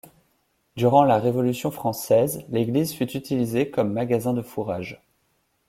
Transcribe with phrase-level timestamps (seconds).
[0.75, 4.99] Durant la Révolution française, l'église fut utilisée comme magasin de fourrage.